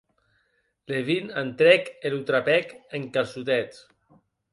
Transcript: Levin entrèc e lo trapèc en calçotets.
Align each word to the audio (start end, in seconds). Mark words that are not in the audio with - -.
Levin 0.91 1.27
entrèc 1.41 1.83
e 2.05 2.13
lo 2.13 2.21
trapèc 2.29 2.65
en 3.01 3.05
calçotets. 3.19 3.77